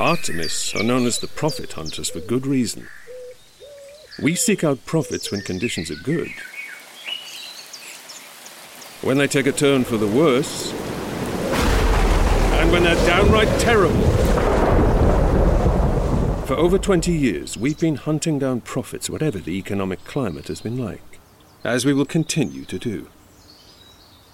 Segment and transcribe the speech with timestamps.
[0.00, 2.86] Artemis are known as the profit hunters for good reason.
[4.22, 6.30] We seek out profits when conditions are good.
[9.02, 10.72] When they take a turn for the worse,
[12.60, 14.00] and when they're downright terrible.
[16.46, 20.78] For over 20 years, we've been hunting down profits, whatever the economic climate has been
[20.78, 21.18] like,
[21.64, 23.08] as we will continue to do.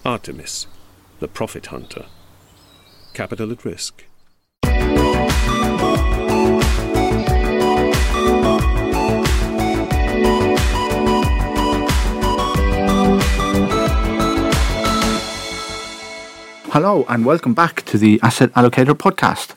[0.05, 0.67] Artemis,
[1.19, 2.05] the profit hunter.
[3.15, 4.05] Capital at risk.
[16.75, 19.53] Hello, and welcome back to the Asset Allocator podcast,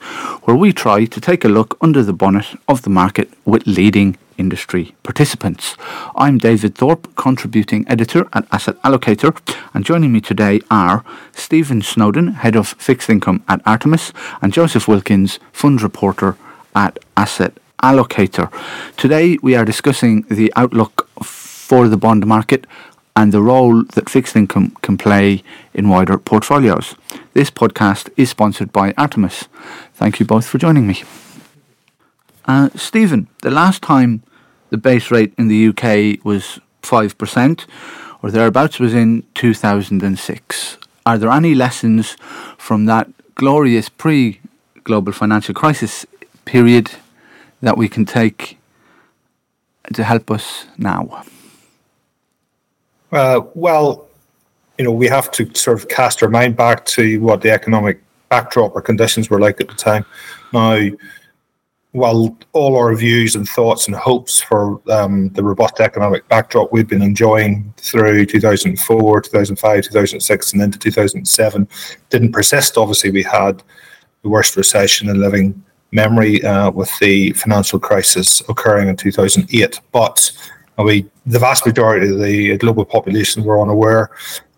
[0.47, 4.17] where we try to take a look under the bonnet of the market with leading
[4.37, 5.77] industry participants.
[6.15, 9.37] I'm David Thorpe, contributing editor at Asset Allocator,
[9.75, 14.87] and joining me today are Stephen Snowden, head of fixed income at Artemis, and Joseph
[14.87, 16.37] Wilkins, fund reporter
[16.77, 18.49] at Asset Allocator.
[18.97, 22.65] Today we are discussing the outlook for the bond market
[23.19, 25.43] and the role that fixed income can play
[25.75, 26.95] in wider portfolios.
[27.35, 29.49] This podcast is sponsored by Artemis.
[29.95, 31.03] Thank you both for joining me.
[32.45, 34.23] Uh, Stephen, the last time
[34.71, 37.67] the base rate in the UK was 5%
[38.23, 40.79] or thereabouts was in 2006.
[41.05, 42.17] Are there any lessons
[42.57, 44.41] from that glorious pre
[44.85, 46.07] global financial crisis
[46.45, 46.93] period
[47.63, 48.59] that we can take
[49.93, 51.25] to help us now?
[53.13, 54.09] Uh, well,
[54.79, 58.01] you know, we have to sort of cast our mind back to what the economic
[58.29, 60.05] backdrop or conditions were like at the time.
[60.53, 60.89] Now,
[61.93, 66.87] while all our views and thoughts and hopes for um, the robust economic backdrop we've
[66.87, 71.69] been enjoying through 2004, 2005, 2006, and into 2007
[72.11, 73.63] didn't persist, obviously, we had
[74.23, 79.81] the worst recession in living memory uh, with the financial crisis occurring in 2008.
[79.91, 80.31] But
[80.85, 84.11] we, the vast majority of the global population were unaware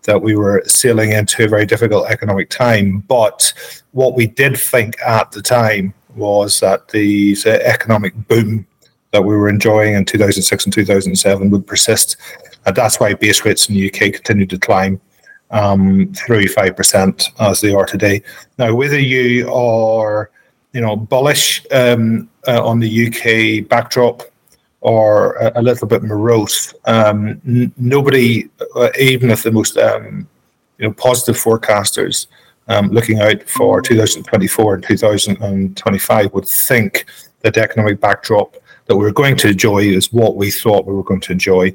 [0.03, 2.99] that we were sailing into a very difficult economic time.
[3.07, 3.53] But
[3.91, 8.65] what we did think at the time was that the, economic boom
[9.11, 12.17] that we were enjoying in 2006 and 2007 would persist.
[12.65, 15.01] And that's why base rates in the UK continued to climb
[15.51, 18.23] um, through 5% as they are today.
[18.57, 20.31] Now, whether you are
[20.73, 24.23] you know, bullish um, uh, on the UK backdrop
[24.81, 26.73] or a, a little bit morose.
[26.85, 30.27] Um, n- nobody, uh, even if the most um,
[30.77, 32.27] you know positive forecasters
[32.67, 37.05] um, looking out for 2024 and 2025 would think
[37.41, 38.55] that the economic backdrop
[38.85, 41.73] that we're going to enjoy is what we thought we were going to enjoy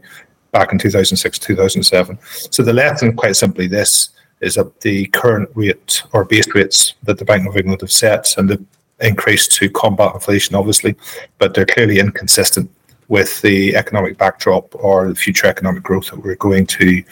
[0.52, 6.02] back in 2006 2007 so the lesson quite simply this is that the current rate
[6.12, 8.62] or base rates that the bank of england have set and the
[9.00, 10.94] increase to combat inflation obviously
[11.38, 12.70] but they're clearly inconsistent
[13.08, 17.02] with the economic backdrop or the future economic growth that we're going to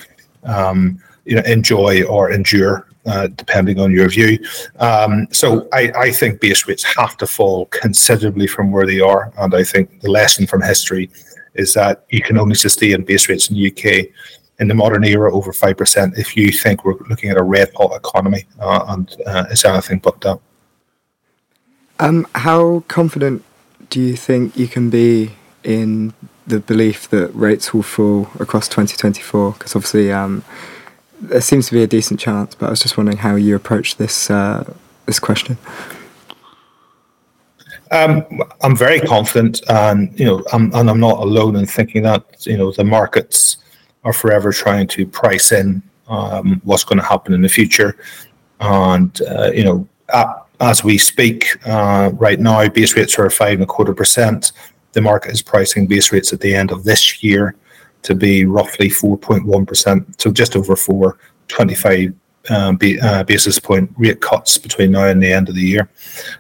[0.45, 4.39] um, you know enjoy or endure uh, depending on your view.
[4.79, 9.33] Um, so I, I, think base rates have to fall considerably from where they are,
[9.39, 11.11] and I think the lesson from history
[11.55, 14.09] is that you can only sustain base rates in the UK
[14.61, 17.71] in the modern era over five percent if you think we're looking at a red
[17.77, 20.39] hot economy, uh, and uh, it's anything but that.
[22.01, 23.45] Um, how confident
[23.91, 25.33] do you think you can be
[25.65, 26.13] in
[26.47, 29.53] the belief that rates will fall across 2024?
[29.53, 30.45] Because obviously, um,
[31.21, 33.97] there seems to be a decent chance, but I was just wondering how you approach
[33.97, 34.73] this uh,
[35.07, 35.57] this question.
[37.91, 38.25] Um,
[38.63, 42.57] I'm very confident, and you know, I'm, and I'm not alone in thinking that you
[42.57, 43.59] know the markets
[44.05, 47.97] are forever trying to price in um, what's going to happen in the future,
[48.61, 50.29] and uh, you know, at,
[50.61, 54.53] as we speak uh, right now, base rates are five and a quarter percent
[54.95, 57.55] the market is pricing base rates at the end of this year
[58.03, 61.19] to be roughly 4.1%, so just over 4,
[61.49, 62.13] 25
[62.51, 65.89] um, uh, basis point rate cuts between now and the end of the year.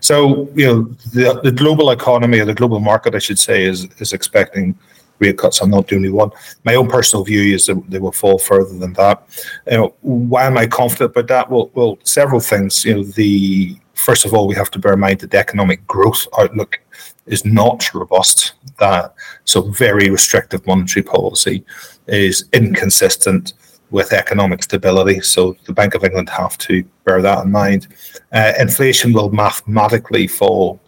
[0.00, 0.82] So, you know,
[1.12, 4.78] the, the global economy or the global market, I should say, is, is expecting
[5.19, 5.61] rate cuts.
[5.61, 6.31] I'm not the only one.
[6.64, 9.22] My own personal view is that they will fall further than that.
[9.70, 11.50] You know, why am I confident about that?
[11.50, 12.84] Well, well, several things.
[12.84, 15.87] You know, the first of all, we have to bear in mind that the economic
[15.87, 16.81] growth outlook
[17.26, 18.55] is not robust.
[18.78, 19.14] That
[19.44, 21.64] so very restrictive monetary policy
[22.06, 23.55] is inconsistent
[23.90, 25.20] with economic stability.
[25.20, 27.87] So the Bank of England have to bear that in mind.
[28.32, 30.81] Uh, inflation will mathematically fall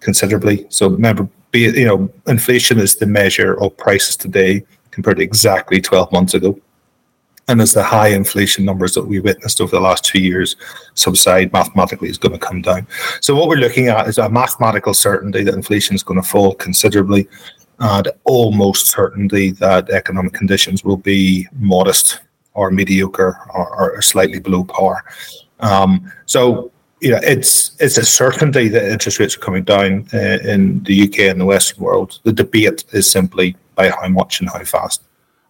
[0.00, 0.66] considerably.
[0.70, 5.80] So remember, be, you know, inflation is the measure of prices today compared to exactly
[5.80, 6.58] 12 months ago.
[7.46, 10.56] And as the high inflation numbers that we witnessed over the last two years
[10.94, 12.86] subside, mathematically is going to come down.
[13.20, 16.54] So what we're looking at is a mathematical certainty that inflation is going to fall
[16.54, 17.28] considerably,
[17.80, 22.20] and almost certainty that economic conditions will be modest
[22.54, 25.04] or mediocre or, or slightly below par.
[25.60, 26.72] Um, so
[27.04, 31.02] you know, it's it's a certainty that interest rates are coming down uh, in the
[31.02, 32.18] UK and the Western world.
[32.22, 35.02] The debate is simply by how much and how fast.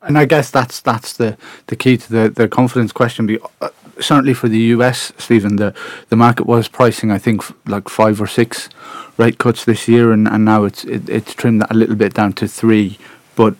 [0.02, 3.38] And I guess that's that's the, the key to the, the confidence question.
[3.60, 3.68] Uh,
[4.00, 5.72] certainly for the US, Stephen, the,
[6.08, 8.68] the market was pricing, I think, like five or six
[9.16, 12.14] rate cuts this year, and, and now it's it, it's trimmed that a little bit
[12.14, 12.98] down to three.
[13.36, 13.54] But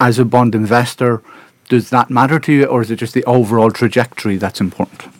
[0.00, 1.22] as a bond investor,
[1.68, 5.17] does that matter to you, or is it just the overall trajectory that's important?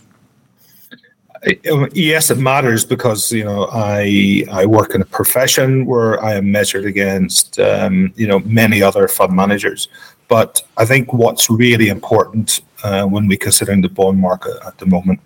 [1.92, 6.50] Yes, it matters because you know I I work in a profession where I am
[6.50, 9.88] measured against um, you know many other fund managers,
[10.28, 14.86] but I think what's really important uh, when we're considering the bond market at the
[14.86, 15.20] moment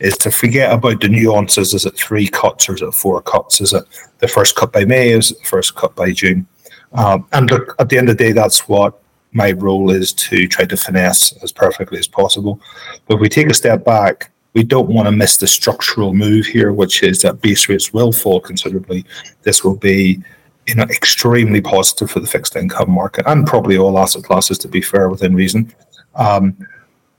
[0.00, 1.74] is to forget about the nuances.
[1.74, 3.60] Is it three cuts or is it four cuts?
[3.60, 3.84] Is it
[4.20, 5.10] the first cut by May?
[5.10, 6.46] Is it the first cut by June?
[6.92, 10.48] Um, and look, at the end of the day, that's what my role is to
[10.48, 12.60] try to finesse as perfectly as possible.
[13.06, 16.44] But if we take a step back, we don't want to miss the structural move
[16.44, 19.04] here, which is that base rates will fall considerably.
[19.42, 20.20] This will be
[20.66, 24.66] you know, extremely positive for the fixed income market and probably all asset classes, to
[24.66, 25.72] be fair, within reason.
[26.16, 26.56] Um,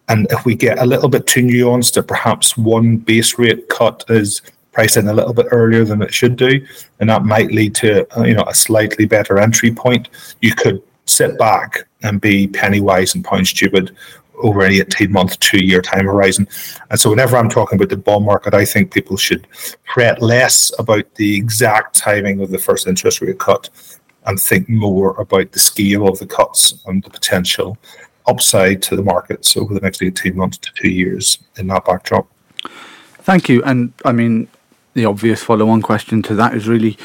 [0.10, 4.04] and if we get a little bit too nuanced, that perhaps one base rate cut
[4.10, 4.42] is
[4.74, 6.60] priced in a little bit earlier than it should do,
[7.00, 10.10] and that might lead to uh, you know a slightly better entry point.
[10.42, 13.96] You could sit back and be penny wise and pound stupid
[14.40, 16.48] over an 18 month, two year time horizon.
[16.90, 19.48] And so, whenever I'm talking about the bond market, I think people should
[19.94, 23.70] fret less about the exact timing of the first interest rate cut
[24.26, 27.78] and think more about the scale of the cuts and the potential
[28.28, 32.28] upside to the markets over the next 18 months to two years in that backdrop.
[33.24, 33.64] Thank you.
[33.64, 34.48] And I mean,
[34.94, 36.98] the obvious follow on question to that is really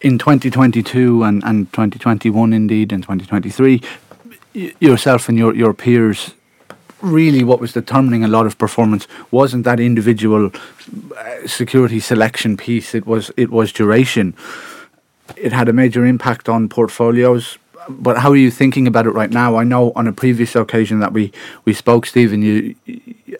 [0.00, 3.82] in 2022 and, and 2021, indeed, and 2023,
[4.80, 6.34] yourself and your, your peers
[7.02, 10.50] really what was determining a lot of performance wasn't that individual
[11.16, 12.94] uh, security selection piece.
[12.94, 14.34] It was it was duration.
[15.36, 17.58] It had a major impact on portfolios.
[17.88, 19.56] But how are you thinking about it right now?
[19.56, 21.32] I know on a previous occasion that we,
[21.64, 22.76] we spoke, Stephen, you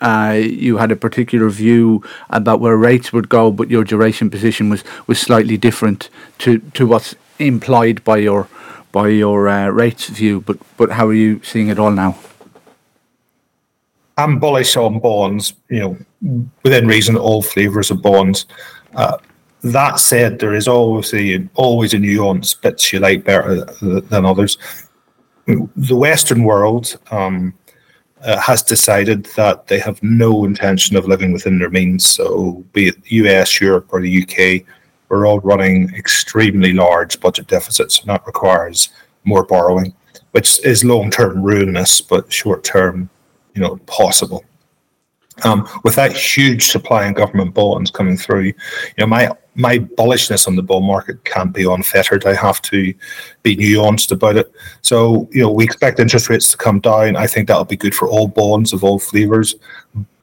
[0.00, 4.70] uh, you had a particular view about where rates would go, but your duration position
[4.70, 6.08] was, was slightly different
[6.38, 8.48] to, to what's implied by your
[8.92, 10.40] by your uh, rates view.
[10.40, 12.16] But but how are you seeing it all now?
[14.20, 18.46] I'm bullish on bonds, you know, within reason, all flavors of bonds.
[18.94, 19.16] Uh,
[19.62, 24.58] that said, there is always a, always a nuance, bits you like better than others.
[25.46, 27.54] The Western world um,
[28.22, 32.08] uh, has decided that they have no intention of living within their means.
[32.08, 34.66] So, be it US, Europe, or the UK,
[35.08, 38.90] we're all running extremely large budget deficits, and that requires
[39.24, 39.94] more borrowing,
[40.30, 43.10] which is long term ruinous, but short term
[43.54, 44.44] you know possible.
[45.42, 48.54] Um, with that huge supply in government bonds coming through, you
[48.98, 52.26] know my my bullishness on the bond market can't be unfettered.
[52.26, 52.94] I have to
[53.42, 54.52] be nuanced about it.
[54.82, 57.16] So you know we expect interest rates to come down.
[57.16, 59.54] I think that'll be good for all bonds of all flavors.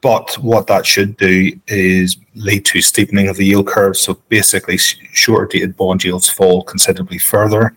[0.00, 3.96] But what that should do is lead to steepening of the yield curve.
[3.96, 7.74] So basically, shorter dated bond yields fall considerably further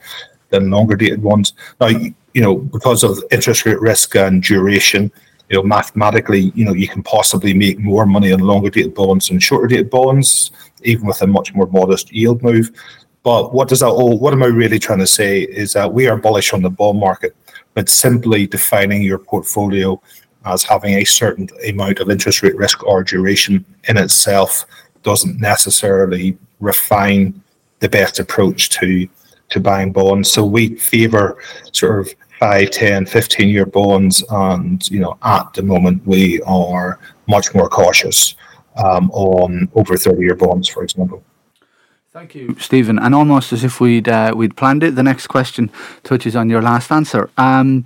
[0.49, 1.53] than longer dated ones.
[1.79, 5.11] Now, you know, because of interest rate risk and duration,
[5.51, 9.29] you know, mathematically, you know, you can possibly make more money on longer dated bonds
[9.29, 10.51] and shorter dated bonds,
[10.83, 12.71] even with a much more modest yield move.
[13.23, 16.07] But what does that all, what am I really trying to say is that we
[16.07, 17.35] are bullish on the bond market,
[17.73, 20.01] but simply defining your portfolio
[20.45, 24.65] as having a certain amount of interest rate risk or duration in itself
[25.03, 27.43] doesn't necessarily refine
[27.79, 29.05] the best approach to
[29.49, 30.31] to buying bonds.
[30.31, 31.37] So we favor
[31.73, 34.23] sort of 5, 10, 15 year bonds.
[34.31, 38.35] And, you know, at the moment, we are much more cautious
[38.83, 41.23] um, on over 30 year bonds, for example.
[42.11, 42.97] Thank you, Stephen.
[42.97, 45.69] And almost as if we'd uh, we'd planned it, the next question
[46.03, 47.29] touches on your last answer.
[47.37, 47.85] Um,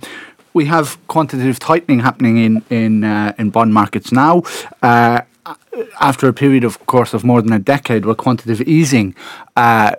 [0.52, 4.42] we have quantitative tightening happening in in uh, in bond markets now.
[4.82, 5.20] Uh,
[6.00, 9.14] after a period, of course, of more than a decade, where quantitative easing
[9.54, 9.94] uh,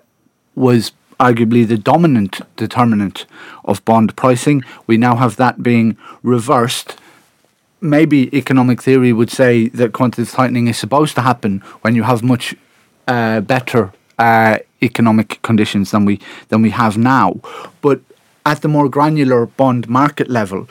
[0.55, 3.25] was arguably the dominant determinant
[3.65, 4.63] of bond pricing.
[4.85, 6.97] We now have that being reversed.
[7.81, 12.23] Maybe economic theory would say that quantitative tightening is supposed to happen when you have
[12.23, 12.55] much
[13.07, 16.19] uh, better uh, economic conditions than we
[16.49, 17.39] than we have now.
[17.81, 18.01] But
[18.45, 20.67] at the more granular bond market level,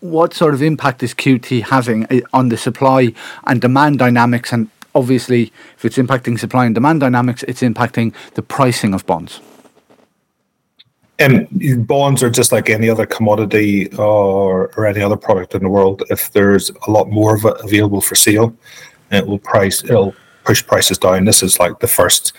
[0.00, 3.12] what sort of impact is QT having uh, on the supply
[3.46, 4.52] and demand dynamics?
[4.52, 9.40] And obviously, if it's impacting supply and demand dynamics, it's impacting the pricing of bonds.
[11.18, 15.68] And bonds are just like any other commodity or, or any other product in the
[15.68, 16.02] world.
[16.10, 18.54] If there's a lot more of it available for sale,
[19.12, 21.24] it will price it'll push prices down.
[21.24, 22.32] This is like the first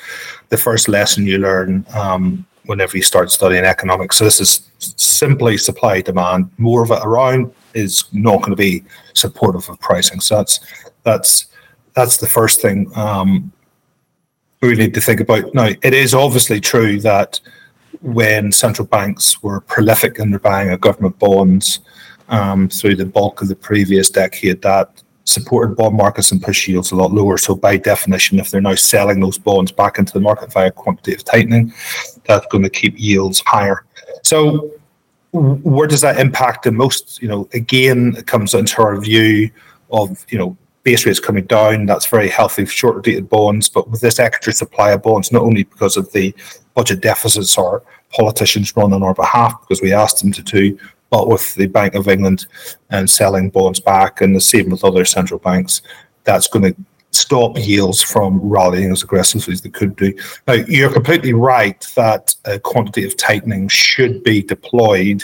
[0.49, 4.17] the first lesson you learn um, whenever you start studying economics.
[4.17, 6.49] So this is simply supply demand.
[6.57, 10.19] More of it around is not going to be supportive of pricing.
[10.19, 10.59] So that's
[11.03, 11.47] that's
[11.93, 13.51] that's the first thing um,
[14.61, 15.53] we need to think about.
[15.53, 17.39] Now, it is obviously true that
[18.05, 21.79] when central banks were prolific in buying of government bonds
[22.29, 26.91] um, through the bulk of the previous decade, that supported bond markets and push yields
[26.91, 27.35] a lot lower.
[27.37, 31.25] So by definition, if they're now selling those bonds back into the market via quantitative
[31.25, 31.73] tightening,
[32.25, 33.85] that's going to keep yields higher.
[34.23, 34.71] So
[35.31, 37.19] where does that impact the most?
[37.23, 39.49] You know, again, it comes into our view
[39.91, 41.87] of you know base rates coming down.
[41.87, 43.67] That's very healthy for shorter dated bonds.
[43.67, 46.35] But with this extra supply of bonds, not only because of the
[46.75, 47.81] budget deficits our
[48.15, 50.77] politicians run on our behalf because we asked them to do,
[51.09, 52.45] but with the Bank of England
[52.89, 55.81] and selling bonds back, and the same with other central banks,
[56.23, 60.13] that's going to stop yields from rallying as aggressively as they could do.
[60.47, 65.23] Now, you're completely right that uh, quantitative tightening should be deployed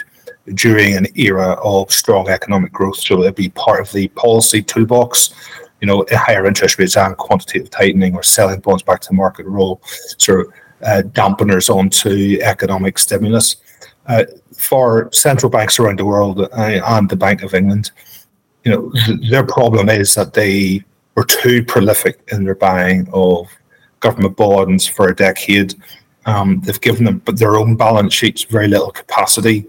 [0.54, 2.96] during an era of strong economic growth.
[2.96, 5.34] So it'd be part of the policy toolbox.
[5.80, 9.80] You know, higher interest rates and quantitative tightening or selling bonds back to market role
[9.82, 10.46] of
[10.82, 13.56] uh, dampeners onto economic stimulus.
[14.06, 14.24] Uh,
[14.56, 17.90] for central banks around the world uh, and the Bank of England,
[18.64, 20.84] you know, th- their problem is that they
[21.14, 23.48] were too prolific in their buying of
[24.00, 25.74] government bonds for a decade.
[26.26, 29.66] Um, they've given them but their own balance sheets very little capacity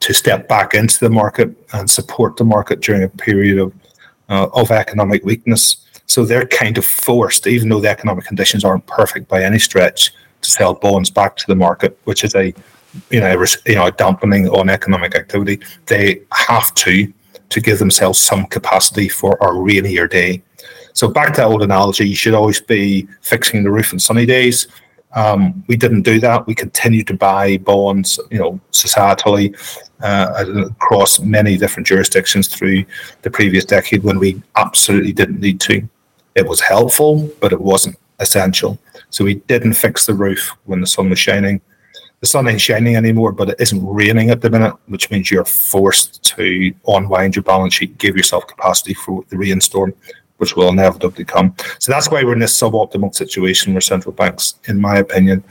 [0.00, 3.72] to step back into the market and support the market during a period of
[4.28, 5.76] uh, of economic weakness.
[6.06, 10.12] So they're kind of forced, even though the economic conditions aren't perfect by any stretch,
[10.44, 12.54] to sell bonds back to the market, which is a
[13.10, 15.60] you know, you know, a dampening on economic activity.
[15.86, 17.12] They have to
[17.50, 20.42] to give themselves some capacity for a rainier day.
[20.92, 24.26] So back to that old analogy, you should always be fixing the roof on sunny
[24.26, 24.68] days.
[25.14, 26.46] Um, we didn't do that.
[26.46, 29.54] We continued to buy bonds, you know, societally
[30.00, 32.84] uh, across many different jurisdictions through
[33.22, 35.88] the previous decade when we absolutely didn't need to.
[36.34, 38.78] It was helpful, but it wasn't essential.
[39.10, 41.60] So we didn't fix the roof when the sun was shining
[42.24, 45.44] the sun ain't shining anymore, but it isn't raining at the minute, which means you're
[45.44, 49.92] forced to unwind your balance sheet, give yourself capacity for the rainstorm,
[50.38, 51.54] which will inevitably come.
[51.78, 55.44] So that's why we're in this suboptimal situation where central banks, in my opinion,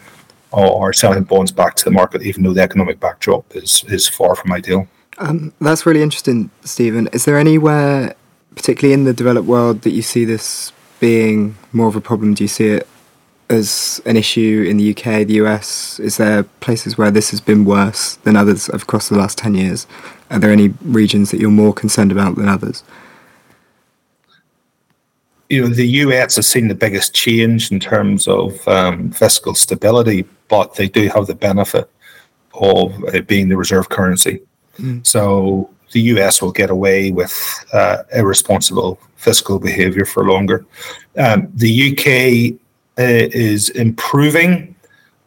[0.51, 4.35] are selling bonds back to the market, even though the economic backdrop is is far
[4.35, 4.87] from ideal.
[5.19, 7.07] Um, that's really interesting, Stephen.
[7.13, 8.15] Is there anywhere,
[8.55, 12.33] particularly in the developed world, that you see this being more of a problem?
[12.33, 12.87] Do you see it
[13.49, 15.99] as an issue in the UK, the US?
[15.99, 19.87] Is there places where this has been worse than others across the last 10 years?
[20.29, 22.83] Are there any regions that you're more concerned about than others?
[25.49, 30.25] You know, the US has seen the biggest change in terms of um, fiscal stability,
[30.47, 31.89] but they do have the benefit
[32.53, 34.41] of it being the reserve currency.
[34.79, 35.05] Mm.
[35.05, 40.65] So the US will get away with uh, irresponsible fiscal behavior for longer.
[41.17, 42.59] Um, the UK
[42.97, 44.75] is improving,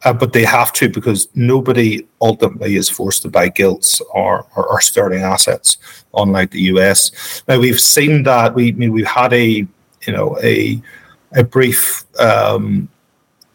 [0.05, 4.67] uh, but they have to because nobody ultimately is forced to buy gilts or, or,
[4.67, 5.79] or sterling assets,
[6.15, 7.43] unlike the US.
[7.49, 9.67] Now we've seen that we I mean we've had a
[10.07, 10.81] you know a
[11.33, 12.89] a brief um,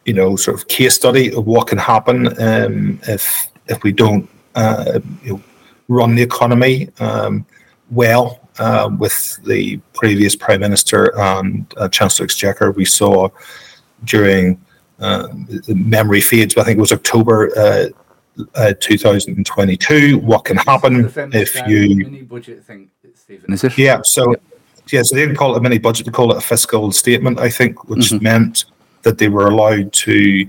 [0.05, 4.29] you know sort of case study of what can happen um, if if we don't
[4.55, 5.43] uh, you know,
[5.87, 7.45] run the economy um,
[7.89, 8.37] well.
[8.59, 13.29] Uh, with the previous prime minister and uh, chancellor exchequer, we saw
[14.03, 14.59] during
[14.99, 15.27] uh,
[15.67, 16.55] the memory fades.
[16.57, 17.87] I think it was October uh,
[18.55, 20.19] uh, 2022.
[20.19, 23.53] What can happen if you mini budget thing, Stephen?
[23.53, 23.77] Is it?
[23.77, 24.01] Yeah.
[24.03, 24.35] So
[24.91, 25.03] yeah.
[25.03, 27.39] so they didn't call it a mini budget; they call it a fiscal statement.
[27.39, 28.23] I think, which mm-hmm.
[28.23, 28.65] meant
[29.03, 30.45] that they were allowed to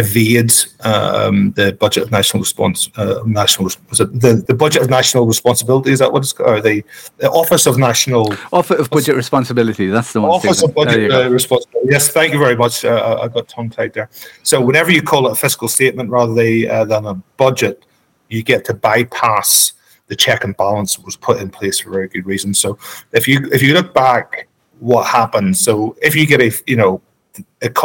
[0.00, 2.88] evade um, the budget of national response.
[2.96, 5.92] Uh, national was it the, the budget of national responsibility?
[5.92, 6.50] Is that what it's called?
[6.50, 6.82] Or the,
[7.18, 9.86] the Office of National Office of Budget Responsibility.
[9.88, 10.30] That's the one.
[10.30, 11.90] Office of Budget uh, Responsibility.
[11.90, 12.84] Yes, thank you very much.
[12.84, 14.08] Uh, I got tongue tied there.
[14.42, 17.84] So whenever you call it a fiscal statement rather uh, than a budget,
[18.28, 19.72] you get to bypass
[20.06, 22.52] the check and balance that was put in place for very good reason.
[22.54, 22.78] So
[23.12, 24.48] if you if you look back,
[24.80, 25.56] what happened?
[25.56, 27.00] So if you get a you know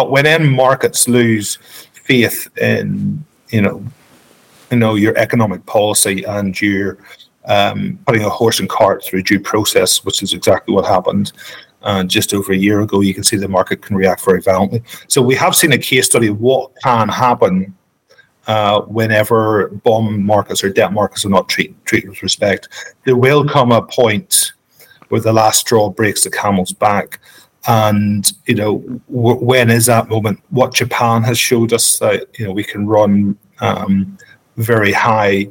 [0.07, 1.59] when end markets lose
[2.05, 3.83] faith in you know
[4.71, 6.97] you know your economic policy and your
[7.45, 11.31] um, putting a horse and cart through due process, which is exactly what happened.
[11.83, 14.81] Uh, just over a year ago, you can see the market can react very violently.
[15.07, 17.75] So we have seen a case study of what can happen
[18.47, 22.69] uh, whenever bond markets or debt markets are not treat, treated with respect.
[23.03, 24.53] There will come a point
[25.09, 27.19] where the last straw breaks the camel's back.
[27.67, 28.79] And you know
[29.09, 30.41] w- when is that moment?
[30.49, 34.17] What Japan has showed us that you know we can run um,
[34.57, 35.47] very high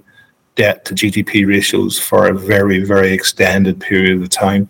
[0.55, 4.69] debt to GDP ratios for a very very extended period of time.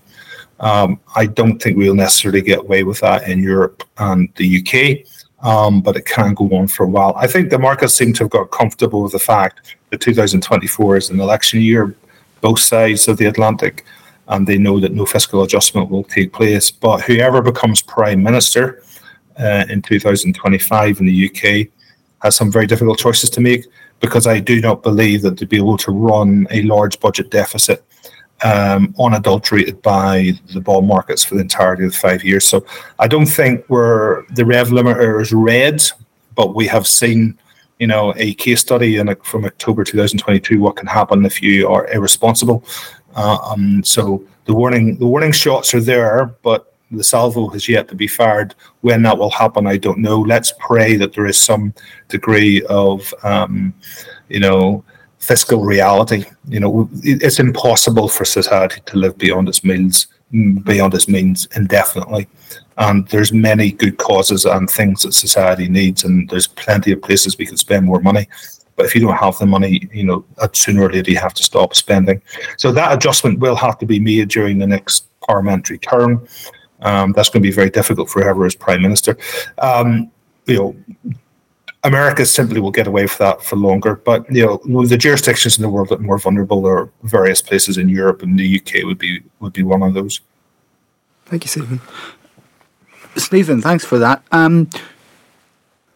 [0.60, 5.06] Um, I don't think we'll necessarily get away with that in Europe and the UK
[5.44, 7.12] um, but it can go on for a while.
[7.16, 11.10] I think the markets seem to have got comfortable with the fact that 2024 is
[11.10, 11.94] an election year,
[12.40, 13.84] both sides of the Atlantic,
[14.28, 16.70] and they know that no fiscal adjustment will take place.
[16.70, 18.82] But whoever becomes prime minister
[19.38, 21.68] uh, in 2025 in the UK
[22.22, 23.66] has some very difficult choices to make
[24.00, 27.84] because I do not believe that to be able to run a large budget deficit
[28.42, 32.46] um, unadulterated by the bond markets for the entirety of the five years.
[32.46, 32.64] So
[32.98, 35.82] I don't think we're the rev limiter is red,
[36.34, 37.38] but we have seen,
[37.78, 41.90] you know, a case study in, from October 2022 what can happen if you are
[41.90, 42.64] irresponsible.
[43.14, 47.88] Uh, um, so the warning the warning shots are there, but the salvo has yet
[47.88, 48.54] to be fired.
[48.82, 50.20] When that will happen, I don't know.
[50.20, 51.74] Let's pray that there is some
[52.08, 53.74] degree of, um,
[54.28, 54.84] you know,
[55.18, 56.24] fiscal reality.
[56.48, 62.28] You know, it's impossible for society to live beyond its means, beyond its means indefinitely.
[62.76, 67.38] And there's many good causes and things that society needs, and there's plenty of places
[67.38, 68.28] we can spend more money.
[68.76, 71.42] But if you don't have the money, you know, sooner or later you have to
[71.42, 72.20] stop spending.
[72.58, 76.26] So that adjustment will have to be made during the next parliamentary term.
[76.80, 79.16] Um, that's going to be very difficult for whoever is prime minister.
[79.58, 80.10] Um,
[80.46, 80.76] you know,
[81.84, 83.96] America simply will get away with that for longer.
[83.96, 87.78] But you know, the jurisdictions in the world that are more vulnerable are various places
[87.78, 90.20] in Europe, and the UK would be would be one of those.
[91.26, 91.80] Thank you, Stephen.
[93.16, 94.22] Stephen, thanks for that.
[94.32, 94.68] Um,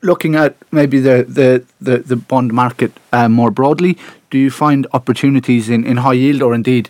[0.02, 3.98] looking at maybe the the, the, the bond market uh, more broadly,
[4.30, 6.88] do you find opportunities in, in high yield, or indeed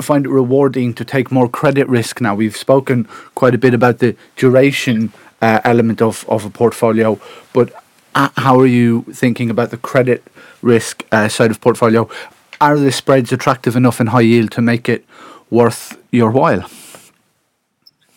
[0.00, 2.20] find it rewarding to take more credit risk?
[2.20, 5.12] Now we've spoken quite a bit about the duration
[5.42, 7.20] uh, element of, of a portfolio,
[7.52, 7.72] but
[8.14, 10.24] how are you thinking about the credit
[10.62, 12.08] risk uh, side of portfolio?
[12.60, 15.04] Are the spreads attractive enough in high yield to make it
[15.50, 16.68] worth your while?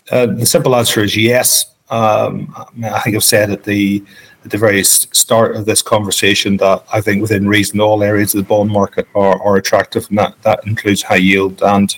[0.09, 1.70] Uh, the simple answer is yes.
[1.91, 4.03] Um, I think I've said at the
[4.43, 8.39] at the very start of this conversation that I think within reason all areas of
[8.39, 11.95] the bond market are, are attractive, and that, that includes high yield and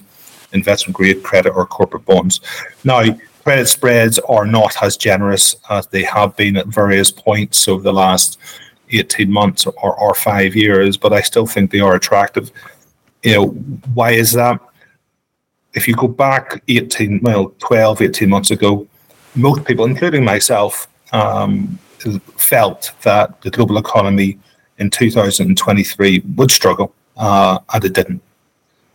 [0.51, 2.41] investment grade credit or corporate bonds.
[2.83, 3.03] Now,
[3.43, 7.93] credit spreads are not as generous as they have been at various points over the
[7.93, 8.39] last
[8.91, 12.51] 18 months or, or five years, but I still think they are attractive.
[13.23, 13.47] You know,
[13.93, 14.59] why is that?
[15.73, 18.87] If you go back 18, well, 12, 18 months ago,
[19.35, 21.79] most people, including myself, um,
[22.37, 24.37] felt that the global economy
[24.77, 28.21] in 2023 would struggle, uh, and it didn't.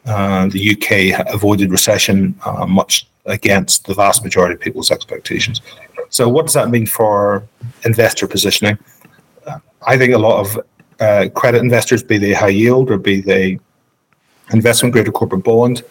[0.07, 5.61] Uh, the UK avoided recession uh, much against the vast majority of people's expectations.
[6.09, 7.45] So, what does that mean for
[7.85, 8.79] investor positioning?
[9.87, 10.65] I think a lot of
[11.01, 13.59] uh, credit investors, be they high yield or be they
[14.53, 15.83] investment grade or corporate bond,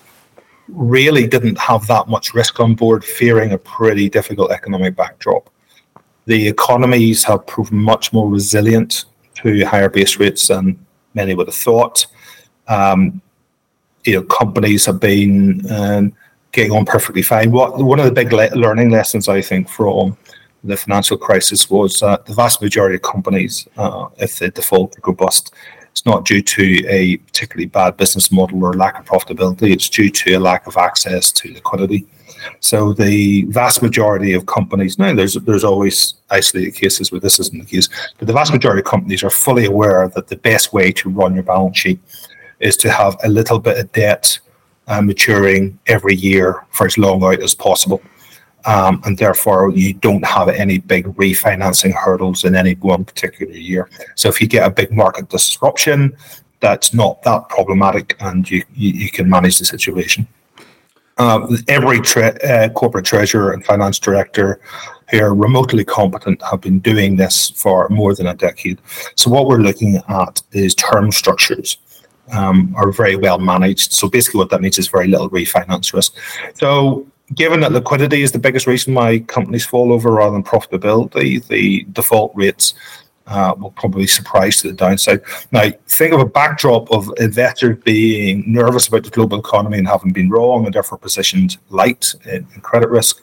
[0.70, 5.50] really didn't have that much risk on board, fearing a pretty difficult economic backdrop.
[6.26, 10.78] The economies have proven much more resilient to higher base rates than
[11.14, 12.06] many would have thought.
[12.68, 13.22] Um,
[14.04, 16.14] you know, companies have been um,
[16.52, 17.52] getting on perfectly fine.
[17.52, 20.18] What one of the big le- learning lessons I think from
[20.64, 25.14] the financial crisis was that the vast majority of companies, uh, if they default go
[25.14, 25.54] bust,
[25.98, 29.74] it's not due to a particularly bad business model or lack of profitability.
[29.74, 32.06] It's due to a lack of access to liquidity.
[32.60, 37.58] So the vast majority of companies now there's there's always isolated cases where this isn't
[37.58, 40.92] the case, but the vast majority of companies are fully aware that the best way
[40.92, 42.00] to run your balance sheet
[42.60, 44.38] is to have a little bit of debt
[44.88, 48.04] uh, maturing every year for as long out as possible.
[48.65, 53.89] Um, and therefore, you don't have any big refinancing hurdles in any one particular year.
[54.15, 56.15] So, if you get a big market disruption,
[56.60, 60.28] that's not that problematic, and you you, you can manage the situation.
[61.17, 64.60] Uh, every tre- uh, corporate treasurer and finance director
[65.10, 68.80] who are remotely competent have been doing this for more than a decade.
[69.15, 71.78] So, what we're looking at is term structures
[72.32, 73.93] um, are very well managed.
[73.93, 76.15] So basically, what that means is very little refinance risk.
[76.56, 81.46] So given that liquidity is the biggest reason why companies fall over rather than profitability,
[81.48, 82.74] the default rates
[83.28, 85.22] uh, will probably surprise to the downside.
[85.52, 90.13] Now, think of a backdrop of investors being nervous about the global economy and having
[90.13, 93.22] been wrong and therefore positioned light in, in credit risk,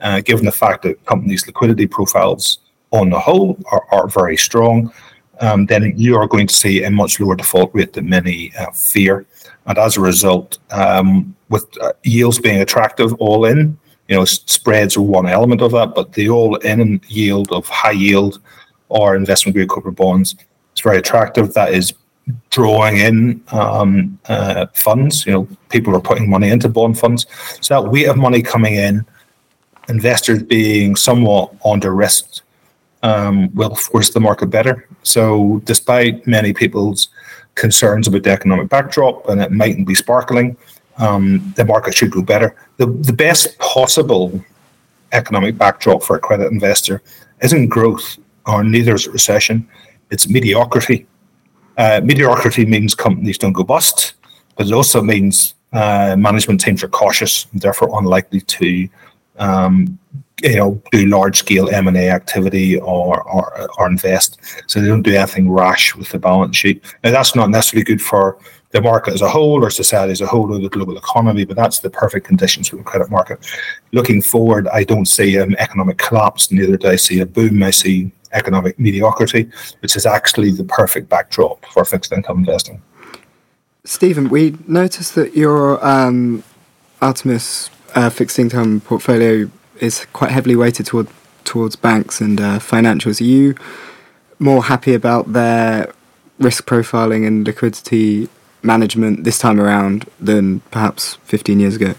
[0.00, 2.58] uh, given the fact that companies' liquidity profiles
[2.90, 4.92] on the whole are, are very strong.
[5.40, 8.70] Um, then you are going to see a much lower default rate than many uh,
[8.72, 9.26] fear.
[9.66, 14.96] And as a result, um, with uh, yields being attractive all in, you know, spreads
[14.96, 18.40] are one element of that, but the all in yield of high yield
[18.88, 20.36] or investment grade corporate bonds.
[20.74, 21.54] is very attractive.
[21.54, 21.92] That is
[22.50, 25.26] drawing in um, uh, funds.
[25.26, 27.26] You know, people are putting money into bond funds.
[27.60, 29.04] So that weight of money coming in,
[29.88, 32.42] investors being somewhat under risk,
[33.06, 34.88] um, will force the market better.
[35.02, 37.08] So, despite many people's
[37.54, 40.56] concerns about the economic backdrop and it mightn't be sparkling,
[40.98, 42.56] um, the market should go better.
[42.78, 44.44] The, the best possible
[45.12, 47.00] economic backdrop for a credit investor
[47.42, 49.68] isn't growth, or neither is recession.
[50.10, 51.06] It's mediocrity.
[51.78, 54.14] Uh, mediocrity means companies don't go bust,
[54.56, 58.88] but it also means uh, management teams are cautious and therefore unlikely to,
[59.38, 59.98] um,
[60.42, 64.38] you know, do large scale M and A activity or, or or invest.
[64.66, 66.84] So they don't do anything rash with the balance sheet.
[67.02, 68.38] Now that's not necessarily good for
[68.72, 71.56] the market as a whole or society as a whole or the global economy, but
[71.56, 73.38] that's the perfect conditions for the credit market.
[73.92, 77.62] Looking forward, I don't see an economic collapse, neither do I see a boom.
[77.62, 79.48] I see economic mediocrity,
[79.80, 82.82] which is actually the perfect backdrop for fixed income investing.
[83.84, 86.42] Stephen, we noticed that your um,
[87.00, 89.48] Artemis uh, fixed income portfolio
[89.80, 91.08] is quite heavily weighted toward,
[91.44, 93.20] towards banks and uh, financials.
[93.20, 93.54] Are you
[94.38, 95.92] more happy about their
[96.38, 98.28] risk profiling and liquidity
[98.62, 101.94] management this time around than perhaps 15 years ago?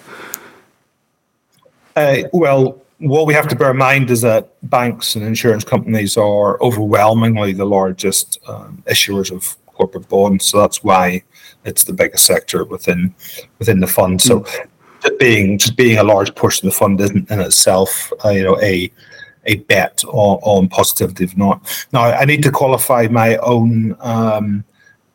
[1.95, 6.17] Uh, well, what we have to bear in mind is that banks and insurance companies
[6.17, 10.45] are overwhelmingly the largest um, issuers of corporate bonds.
[10.45, 11.23] So that's why
[11.63, 13.13] it's the biggest sector within
[13.59, 14.21] within the fund.
[14.21, 14.67] So mm.
[15.19, 18.59] Being just being a large portion of the fund isn't in itself, uh, you know,
[18.61, 18.91] a
[19.45, 21.87] a bet on, on positivity if not.
[21.93, 24.63] Now I need to qualify my own um,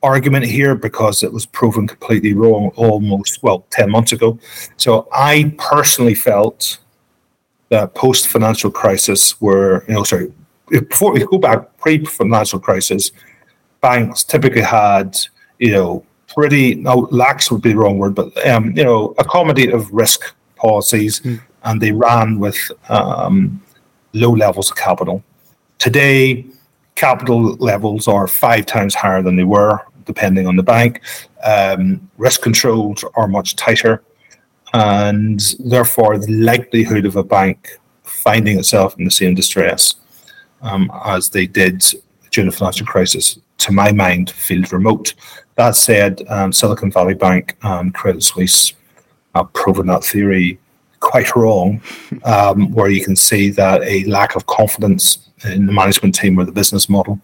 [0.03, 4.39] argument here because it was proven completely wrong almost well 10 months ago.
[4.77, 6.79] So I personally felt
[7.69, 10.33] that post financial crisis were, you know, sorry,
[10.69, 13.13] before we go back pre financial crisis,
[13.81, 15.19] banks typically had,
[15.59, 19.89] you know, pretty, no, lax would be the wrong word, but, um, you know, accommodative
[19.93, 21.41] risk policies, mm.
[21.65, 23.63] and they ran with um,
[24.13, 25.23] low levels of capital.
[25.79, 26.47] Today,
[26.95, 31.01] capital levels are five times higher than they were, depending on the bank.
[31.45, 34.03] Um, risk controls are much tighter
[34.73, 39.97] and therefore the likelihood of a bank finding itself in the same distress
[40.63, 41.83] um, as they did
[42.31, 45.15] during the financial crisis, to my mind, feels remote.
[45.57, 48.73] That said, um, Silicon Valley Bank and Credit Suisse
[49.35, 50.59] have proven that theory
[51.01, 51.83] quite wrong,
[52.25, 56.45] um, where you can see that a lack of confidence in the management team or
[56.45, 57.21] the business model,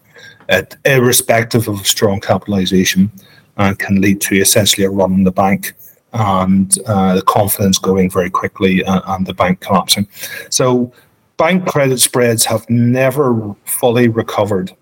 [0.49, 3.11] at, irrespective of strong capitalization,
[3.57, 5.73] uh, can lead to essentially a run on the bank
[6.13, 10.07] and uh, the confidence going very quickly and, and, the bank collapsing.
[10.49, 10.91] So,
[11.37, 14.75] bank credit spreads have never fully recovered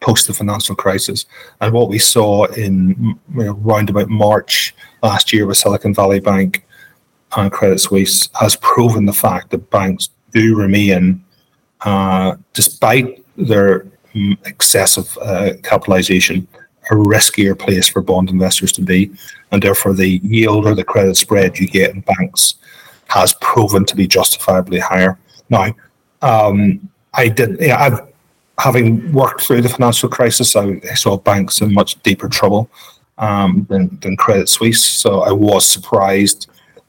[0.00, 1.26] post the financial crisis.
[1.60, 6.20] And what we saw in you know, round about March last year with Silicon Valley
[6.20, 6.64] Bank
[7.36, 11.24] and Credit Suisse has proven the fact that banks do remain,
[11.82, 13.86] uh, despite their
[14.44, 16.46] excessive uh, capitalization,
[16.90, 19.10] a riskier place for bond investors to be,
[19.52, 22.56] and therefore the yield or the credit spread you get in banks
[23.06, 25.18] has proven to be justifiably higher.
[25.48, 25.74] Now,
[26.22, 28.09] um, I did, yeah, I've
[28.60, 32.70] having worked through the financial crisis, I, saw banks in much deeper trouble
[33.18, 34.84] um, than, than Credit Suisse.
[34.84, 36.48] So I was surprised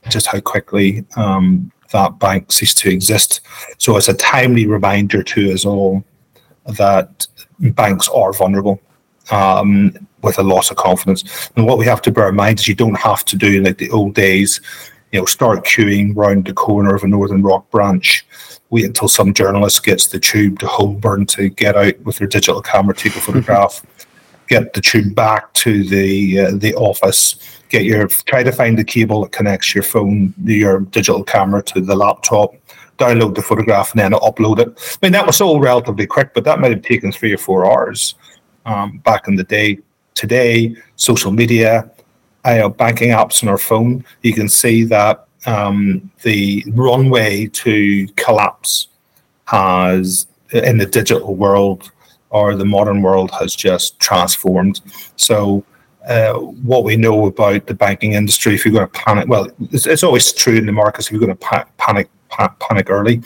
[0.10, 3.41] just how quickly um, that bank ceased to exist.
[3.77, 6.03] So it's a timely reminder to us all
[6.65, 7.27] that
[7.60, 8.81] banks are vulnerable
[9.29, 11.49] um, with a loss of confidence.
[11.55, 13.77] And what we have to bear in mind is you don't have to do like
[13.77, 14.60] the old days,
[15.12, 18.26] you know, start queuing round the corner of a Northern Rock branch,
[18.69, 22.62] wait until some journalist gets the tube to Holborn to get out with their digital
[22.62, 23.86] camera, take a photograph,
[24.47, 27.36] get the tube back to the uh, the office,
[27.69, 31.82] get your try to find the cable that connects your phone, your digital camera to
[31.82, 32.54] the laptop,
[32.97, 34.69] download the photograph and then upload it.
[34.69, 37.65] I mean that was all relatively quick, but that might have taken three or four
[37.65, 38.15] hours
[38.65, 39.80] um, back in the day.
[40.13, 41.89] Today, social media,
[42.45, 48.88] uh, banking apps on our phone, you can see that um, the runway to collapse
[49.45, 51.91] has, in the digital world,
[52.30, 54.82] or the modern world has just transformed.
[55.17, 55.63] So,
[56.08, 59.86] uh, what we know about the banking industry, if you're going to panic, well, it's,
[59.86, 61.08] it's always true in the markets.
[61.08, 63.21] If you're going to pa- panic, pa- panic early,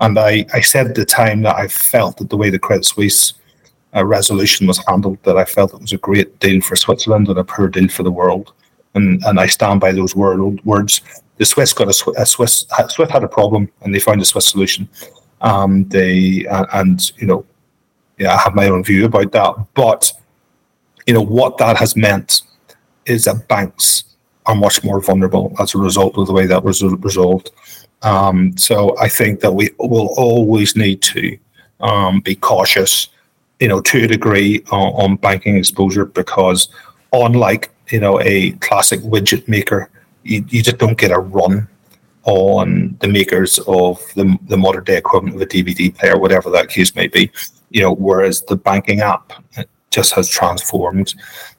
[0.00, 2.84] and I, I said at the time that I felt that the way the Credit
[2.84, 3.34] Suisse
[3.94, 7.38] uh, resolution was handled, that I felt it was a great deal for Switzerland and
[7.38, 8.52] a poor deal for the world.
[8.96, 11.00] And, and I stand by those word, words.
[11.36, 14.46] The Swiss got a, a Swiss Swiss had a problem, and they found a Swiss
[14.46, 14.88] solution.
[15.42, 17.44] Um, they uh, and you know,
[18.18, 19.54] yeah, I have my own view about that.
[19.74, 20.12] But
[21.06, 22.42] you know what that has meant
[23.04, 24.04] is that banks
[24.46, 27.50] are much more vulnerable as a result of the way that was resolved.
[28.02, 31.36] Um, so I think that we will always need to
[31.80, 33.08] um, be cautious,
[33.60, 36.68] you know, to a degree on, on, banking exposure because
[37.12, 39.90] unlike you know a classic widget maker,
[40.22, 41.68] you, you just don't get a run
[42.24, 46.68] on the makers of the, the modern day equivalent of a DVD player, whatever that
[46.68, 47.30] case may be.
[47.70, 49.32] You know, whereas the banking app
[49.90, 51.14] just has transformed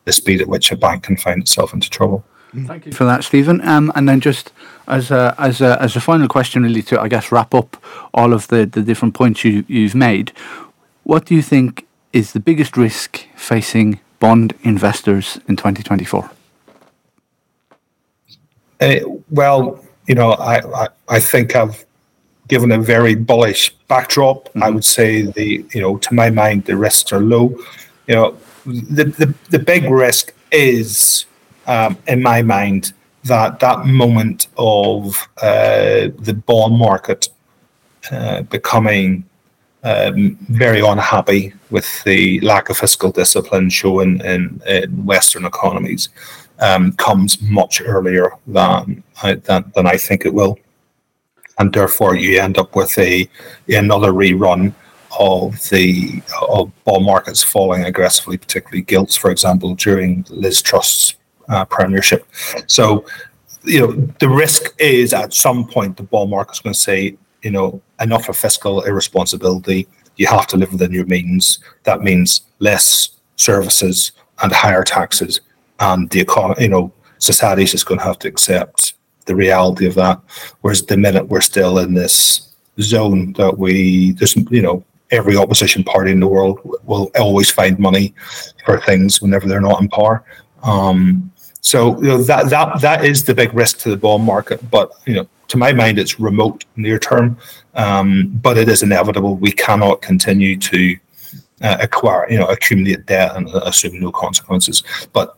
[0.05, 2.23] the speed at which a bank can find itself into trouble.
[2.65, 3.61] Thank you for that, Stephen.
[3.67, 4.51] Um, and then just
[4.87, 7.81] as a, as a, as a final question, really, to I guess wrap up
[8.13, 10.31] all of the, the different points you, you've made,
[11.03, 16.29] what do you think is the biggest risk facing bond investors in 2024?
[18.79, 18.95] Uh,
[19.29, 21.85] well, you know, I, I, I, think I've
[22.47, 24.49] given a very bullish backdrop.
[24.49, 24.63] Mm-hmm.
[24.63, 27.57] I would say the, you know, to my mind, the risks are low.
[28.07, 31.25] You know, the, the, the big risk is
[31.67, 32.93] um, in my mind,
[33.25, 37.27] that that moment of uh, the bond market
[38.09, 39.25] uh, becoming
[39.87, 46.09] um, very unhappy with the lack of fiscal discipline shown in, in Western economies
[46.59, 50.59] um, comes much earlier than, than than I think it will,
[51.59, 53.29] and therefore you end up with a
[53.69, 54.73] another rerun
[55.19, 61.15] of the of bond markets falling aggressively, particularly gilts, for example, during Liz Truss's
[61.49, 62.27] uh, premiership.
[62.67, 63.05] So,
[63.63, 67.51] you know, the risk is at some point the bond market's going to say, you
[67.51, 69.87] know, enough of fiscal irresponsibility.
[70.17, 71.59] You have to live within your means.
[71.83, 75.41] That means less services and higher taxes.
[75.79, 78.93] And the economy, you know, society is just going to have to accept
[79.25, 80.19] the reality of that.
[80.61, 85.83] Whereas the minute we're still in this zone that we, there's, you know, every opposition
[85.83, 88.13] party in the world will always find money
[88.65, 90.23] for things whenever they're not in power.
[90.63, 91.31] Um,
[91.61, 94.69] so you know, that that that is the big risk to the bond market.
[94.69, 97.37] But you know, to my mind, it's remote near term,
[97.75, 99.35] um, but it is inevitable.
[99.35, 100.97] We cannot continue to
[101.61, 104.83] uh, acquire, you know, accumulate debt and assume no consequences.
[105.13, 105.37] But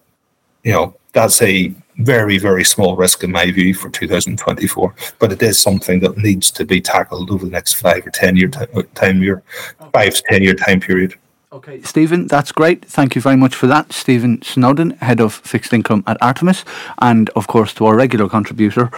[0.64, 4.96] you know, that's a very very small risk in my view for 2024.
[5.20, 8.36] But it is something that needs to be tackled over the next five or ten
[8.36, 8.50] year
[8.96, 9.44] time year,
[9.94, 11.16] five to ten year time period.
[11.52, 12.86] Okay, Stephen, that's great.
[12.86, 13.92] Thank you very much for that.
[13.92, 16.64] Stephen Snowden, Head of Fixed Income at Artemis,
[17.00, 18.92] and of course to our regular contributor,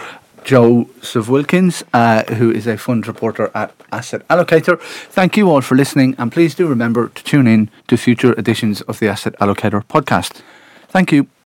[0.44, 4.80] Joseph Wilkins, uh, who is a fund reporter at Asset Allocator.
[4.80, 8.80] Thank you all for listening, and please do remember to tune in to future editions
[8.82, 10.42] of the Asset Allocator podcast.
[10.88, 11.32] Thank you.